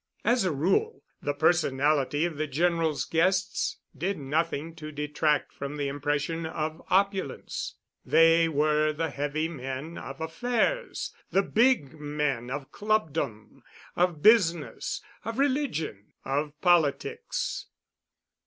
As 0.25 0.43
a 0.45 0.51
rule, 0.51 1.03
the 1.21 1.35
personality 1.35 2.25
of 2.25 2.35
the 2.35 2.47
General's 2.47 3.05
guests 3.05 3.77
did 3.95 4.17
nothing 4.17 4.73
to 4.77 4.91
detract 4.91 5.53
from 5.53 5.77
the 5.77 5.87
impression 5.87 6.43
of 6.47 6.81
opulence. 6.89 7.75
They 8.03 8.49
were 8.49 8.93
the 8.93 9.11
heavy 9.11 9.47
men 9.47 9.99
of 9.99 10.19
affairs, 10.19 11.13
the 11.29 11.43
big 11.43 11.99
men 11.99 12.49
of 12.49 12.71
clubdom, 12.71 13.61
of 13.95 14.23
business, 14.23 15.03
of 15.23 15.37
religion, 15.37 16.13
of 16.25 16.59
politics. 16.61 17.67